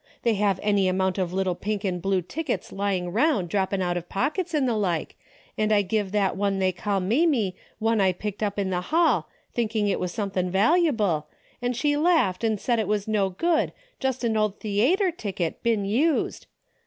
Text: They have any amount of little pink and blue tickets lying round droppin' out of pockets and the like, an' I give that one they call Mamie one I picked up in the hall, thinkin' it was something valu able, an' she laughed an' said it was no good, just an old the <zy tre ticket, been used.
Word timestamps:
They 0.23 0.33
have 0.33 0.59
any 0.63 0.87
amount 0.87 1.19
of 1.19 1.31
little 1.31 1.53
pink 1.53 1.83
and 1.83 2.01
blue 2.01 2.23
tickets 2.23 2.71
lying 2.71 3.11
round 3.13 3.49
droppin' 3.49 3.83
out 3.83 3.97
of 3.97 4.09
pockets 4.09 4.55
and 4.55 4.67
the 4.67 4.73
like, 4.75 5.15
an' 5.59 5.71
I 5.71 5.83
give 5.83 6.11
that 6.11 6.35
one 6.35 6.57
they 6.57 6.71
call 6.71 6.99
Mamie 6.99 7.55
one 7.77 8.01
I 8.01 8.11
picked 8.11 8.41
up 8.41 8.57
in 8.57 8.71
the 8.71 8.81
hall, 8.81 9.29
thinkin' 9.53 9.85
it 9.87 9.99
was 9.99 10.11
something 10.11 10.51
valu 10.51 10.87
able, 10.87 11.27
an' 11.61 11.73
she 11.73 11.95
laughed 11.97 12.43
an' 12.43 12.57
said 12.57 12.79
it 12.79 12.87
was 12.87 13.07
no 13.07 13.29
good, 13.29 13.73
just 13.99 14.23
an 14.23 14.35
old 14.35 14.61
the 14.61 14.79
<zy 14.79 14.95
tre 14.95 15.11
ticket, 15.11 15.61
been 15.61 15.85
used. 15.85 16.47